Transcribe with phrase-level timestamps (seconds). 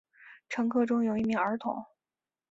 [0.49, 1.85] 乘客中有一名儿童。